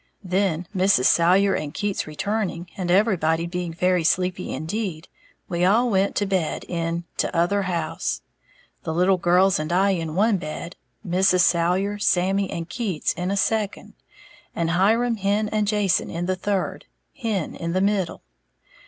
[0.23, 1.05] Then, Mrs.
[1.05, 5.07] Salyer and Keats returning, and everybody being very sleepy indeed,
[5.47, 8.23] we all went to bed in "t'other house,"
[8.81, 10.75] the little girls and I in one bed,
[11.07, 11.41] Mrs.
[11.41, 13.93] Salyer, Sammy and Keats in a second,
[14.55, 18.23] and Hiram, Hen and Jason in the third (Hen in the middle).